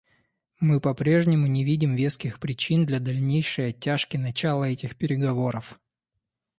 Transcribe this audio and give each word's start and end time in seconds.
Мы 0.59 0.79
по-прежнему 0.81 1.45
не 1.45 1.63
видим 1.63 1.93
веских 1.95 2.39
причин 2.39 2.87
для 2.87 2.99
дальнейшей 2.99 3.67
оттяжки 3.69 4.17
начала 4.17 4.63
этих 4.63 4.95
переговоров. 4.97 5.79